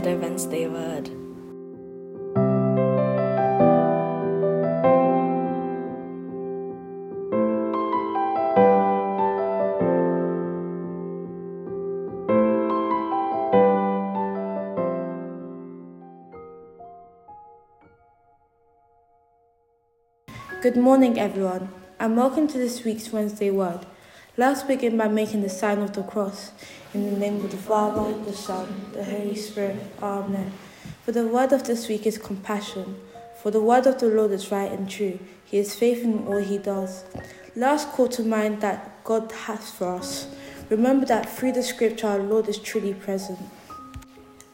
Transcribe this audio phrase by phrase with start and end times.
[0.00, 1.08] the Wednesday word.
[20.60, 21.68] Good morning, everyone,
[22.00, 23.86] and welcome to this week's Wednesday Word.
[24.36, 26.50] Let's begin by making the sign of the cross.
[26.92, 29.76] In the name of the Father, the Son, the Holy Spirit.
[30.02, 30.52] Amen.
[31.04, 32.96] For the word of this week is compassion.
[33.40, 35.20] For the word of the Lord is right and true.
[35.44, 37.04] He is faithful in all he does.
[37.54, 40.26] Let us call to mind that God has for us.
[40.68, 43.38] Remember that through the scripture, our Lord is truly present.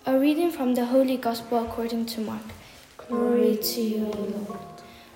[0.05, 2.43] A reading from the Holy Gospel according to Mark.
[2.99, 4.70] Glory to you, Lord.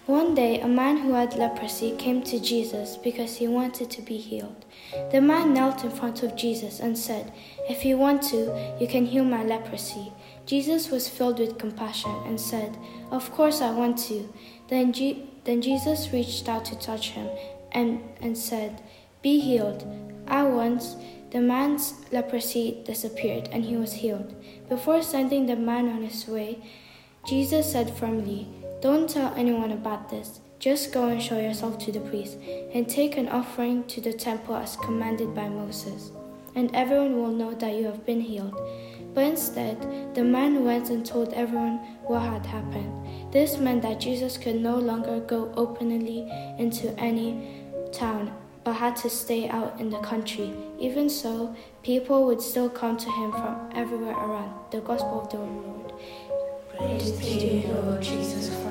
[0.07, 4.19] One day, a man who had leprosy came to Jesus because he wanted to be
[4.19, 4.67] healed.
[5.11, 7.33] The man knelt in front of Jesus and said,
[7.71, 10.13] If you want to, you can heal my leprosy.
[10.45, 12.77] Jesus was filled with compassion and said,
[13.11, 14.31] Of course I want to.
[14.69, 17.31] Then, G- then Jesus reached out to touch him
[17.73, 18.83] and, and said,
[19.23, 19.87] Be healed.
[20.29, 20.97] At once,
[21.31, 24.35] the man's leprosy disappeared and he was healed.
[24.69, 26.63] Before sending the man on his way,
[27.27, 28.47] Jesus said firmly,
[28.85, 30.41] Don't tell anyone about this.
[30.59, 32.37] Just go and show yourself to the priest
[32.75, 36.11] and take an offering to the temple as commanded by Moses,
[36.55, 38.61] and everyone will know that you have been healed.
[39.15, 43.33] But instead, the man went and told everyone what had happened.
[43.33, 49.09] This meant that Jesus could no longer go openly into any town, but had to
[49.09, 50.53] stay out in the country.
[50.79, 54.53] Even so, people would still come to him from everywhere around.
[54.71, 55.95] The Gospel of the Lord.
[56.77, 58.64] Praise to you, Lord Jesus.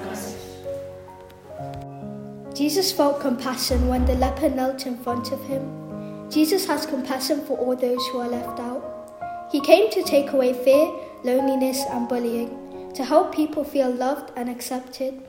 [2.63, 6.29] Jesus felt compassion when the leper knelt in front of him.
[6.29, 9.49] Jesus has compassion for all those who are left out.
[9.51, 10.89] He came to take away fear,
[11.25, 15.21] loneliness, and bullying, to help people feel loved and accepted.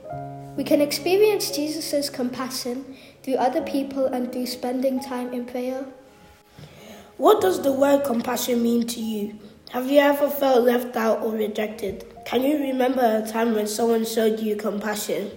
[0.55, 5.85] We can experience Jesus' compassion through other people and through spending time in prayer.
[7.17, 9.37] What does the word compassion mean to you?
[9.71, 12.05] Have you ever felt left out or rejected?
[12.23, 15.31] Can you remember a time when someone showed you compassion?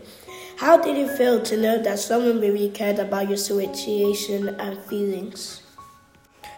[0.58, 5.62] How did it feel to know that someone really cared about your situation and feelings?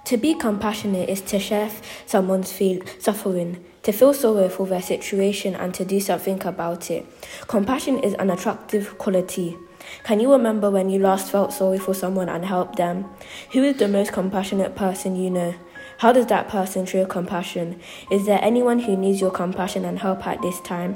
[0.07, 1.71] To be compassionate is to share
[2.07, 7.05] someone's feel, suffering, to feel sorry for their situation, and to do something about it.
[7.47, 9.59] Compassion is an attractive quality.
[10.05, 13.05] Can you remember when you last felt sorry for someone and helped them?
[13.53, 15.55] Who is the most compassionate person you know?
[15.99, 17.79] How does that person show compassion?
[18.11, 20.95] Is there anyone who needs your compassion and help at this time?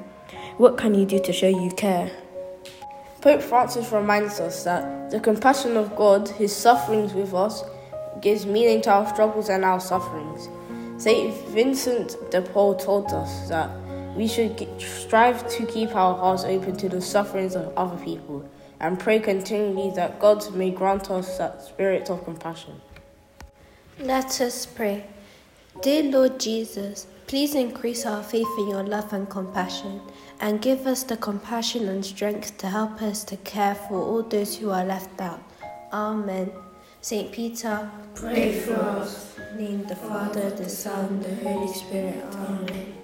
[0.57, 2.24] What can you do to show you care?
[3.25, 7.65] Pope Francis reminds us that the compassion of God, his sufferings with us,
[8.21, 10.51] gives meaning to our struggles and our sufferings.
[11.03, 11.35] St.
[11.49, 13.71] Vincent de Paul told us that
[14.15, 18.47] we should strive to keep our hearts open to the sufferings of other people
[18.79, 22.79] and pray continually that God may grant us that spirit of compassion.
[23.99, 25.07] Let us pray.
[25.81, 30.01] Dear Lord Jesus, please increase our faith in your love and compassion
[30.41, 34.57] and give us the compassion and strength to help us to care for all those
[34.57, 35.41] who are left out.
[35.93, 36.51] Amen.
[37.01, 39.37] Saint Peter, pray for us.
[39.57, 42.25] Name the Father, the Son, the Holy Spirit.
[42.35, 43.04] Amen.